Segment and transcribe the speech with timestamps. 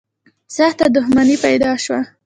[0.55, 1.99] سخته دښمني پیدا شوه